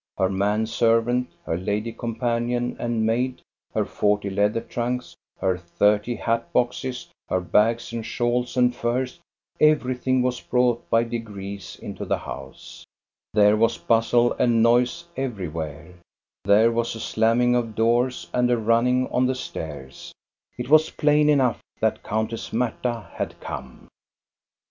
Her 0.17 0.29
man 0.29 0.65
servant, 0.65 1.29
her 1.45 1.57
lady 1.57 1.93
com 1.93 2.15
panion, 2.15 2.75
and 2.79 3.05
maid, 3.05 3.43
her 3.75 3.85
forty 3.85 4.31
leather 4.31 4.61
trunks, 4.61 5.15
her 5.37 5.59
thirty 5.59 6.15
hat 6.15 6.51
boxes, 6.51 7.11
her 7.29 7.39
bags 7.39 7.93
and 7.93 8.03
shawls 8.03 8.57
and 8.57 8.75
furs, 8.75 9.19
everything 9.59 10.23
was 10.23 10.41
brought 10.41 10.89
by 10.89 11.03
degrees 11.03 11.77
into 11.83 12.03
the 12.03 12.17
house. 12.17 12.83
There 13.35 13.55
was 13.55 13.77
V"' 13.77 13.83
MAMSELLE 13.89 14.21
MARIE 14.21 14.29
243 14.37 14.55
Vustle 14.55 14.55
and 14.55 14.63
noise 14.63 15.05
everywhere. 15.31 15.93
There 16.45 16.71
was 16.71 16.95
a 16.95 16.99
slamming 16.99 17.55
of 17.55 17.75
doors 17.75 18.25
and 18.33 18.49
a 18.49 18.57
running 18.57 19.07
on 19.11 19.27
the 19.27 19.35
stairs. 19.35 20.15
It 20.57 20.67
was 20.67 20.89
plain 20.89 21.29
enough 21.29 21.61
that 21.79 22.01
Countess 22.01 22.51
Marta 22.51 23.05
had 23.13 23.39
come. 23.39 23.87